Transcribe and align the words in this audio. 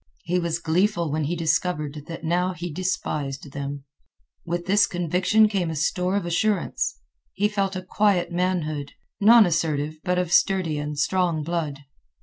He 0.23 0.39
was 0.39 0.57
gleeful 0.57 1.11
when 1.11 1.25
he 1.25 1.35
discovered 1.35 2.05
that 2.07 2.21
he 2.21 2.27
now 2.27 2.53
despised 2.55 3.51
them. 3.51 3.83
With 4.43 4.65
this 4.65 4.87
conviction 4.87 5.47
came 5.47 5.69
a 5.69 5.75
store 5.75 6.15
of 6.15 6.25
assurance. 6.25 6.97
He 7.33 7.47
felt 7.47 7.75
a 7.75 7.83
quiet 7.83 8.31
manhood, 8.31 8.93
nonassertive 9.21 9.97
but 10.03 10.17
of 10.17 10.31
sturdy 10.31 10.79
and 10.79 10.97
strong 10.97 11.43
blood. 11.43 11.81